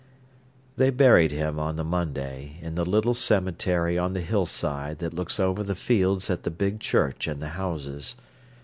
[0.77, 5.39] They buried him on the Monday in the little cemetery on the hillside that looks
[5.39, 8.15] over the fields at the big church and the houses.